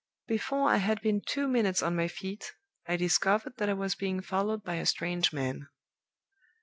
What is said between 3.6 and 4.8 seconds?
I was being followed by